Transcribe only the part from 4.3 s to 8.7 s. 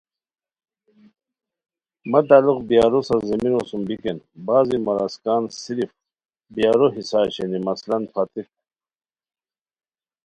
بعض مراسکن صرف بیارو حصا شینی مثلاً پھاتک